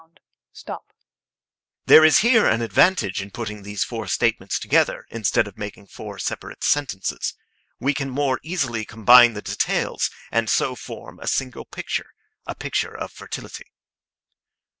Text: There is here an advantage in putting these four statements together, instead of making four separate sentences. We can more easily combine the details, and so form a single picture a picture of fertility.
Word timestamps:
There 1.85 2.03
is 2.03 2.17
here 2.25 2.47
an 2.47 2.63
advantage 2.63 3.21
in 3.21 3.29
putting 3.29 3.61
these 3.61 3.83
four 3.83 4.07
statements 4.07 4.57
together, 4.57 5.05
instead 5.11 5.45
of 5.47 5.59
making 5.59 5.89
four 5.89 6.17
separate 6.17 6.63
sentences. 6.63 7.35
We 7.79 7.93
can 7.93 8.09
more 8.09 8.39
easily 8.41 8.83
combine 8.83 9.33
the 9.35 9.43
details, 9.43 10.09
and 10.31 10.49
so 10.49 10.73
form 10.75 11.19
a 11.19 11.27
single 11.27 11.65
picture 11.65 12.09
a 12.47 12.55
picture 12.55 12.97
of 12.97 13.11
fertility. 13.11 13.71